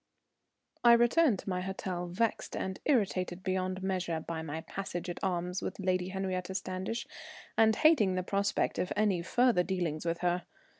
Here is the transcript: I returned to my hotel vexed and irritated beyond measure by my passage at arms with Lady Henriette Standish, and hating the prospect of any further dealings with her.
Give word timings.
I 0.83 0.93
returned 0.93 1.37
to 1.37 1.49
my 1.51 1.61
hotel 1.61 2.07
vexed 2.07 2.57
and 2.57 2.79
irritated 2.85 3.43
beyond 3.43 3.83
measure 3.83 4.19
by 4.19 4.41
my 4.41 4.61
passage 4.61 5.11
at 5.11 5.19
arms 5.21 5.61
with 5.61 5.77
Lady 5.79 6.07
Henriette 6.07 6.57
Standish, 6.57 7.05
and 7.55 7.75
hating 7.75 8.15
the 8.15 8.23
prospect 8.23 8.79
of 8.79 8.91
any 8.95 9.21
further 9.21 9.61
dealings 9.61 10.03
with 10.03 10.21
her. 10.21 10.47